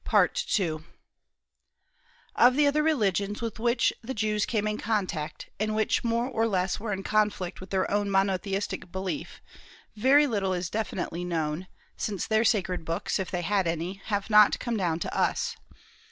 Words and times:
Of 2.35 2.55
the 2.55 2.65
other 2.65 2.81
religions 2.81 3.39
with 3.39 3.59
which 3.59 3.93
the 4.01 4.15
Jews 4.15 4.47
came 4.47 4.65
in 4.67 4.79
contact, 4.79 5.49
and 5.59 5.75
which 5.75 6.03
more 6.03 6.25
or 6.27 6.47
less 6.47 6.79
were 6.79 6.91
in 6.91 7.03
conflict 7.03 7.61
with 7.61 7.69
their 7.69 7.85
own 7.91 8.09
monotheistic 8.09 8.91
belief, 8.91 9.41
very 9.95 10.25
little 10.25 10.53
is 10.53 10.71
definitely 10.71 11.23
known, 11.23 11.67
since 11.97 12.25
their 12.25 12.43
sacred 12.43 12.83
books, 12.83 13.19
if 13.19 13.29
they 13.29 13.43
had 13.43 13.67
any, 13.67 14.01
have 14.05 14.27
not 14.27 14.57
come 14.57 14.75
down 14.75 14.97
to 15.01 15.15
us. 15.15 15.55